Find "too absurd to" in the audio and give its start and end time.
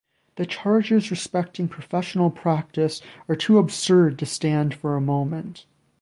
3.35-4.25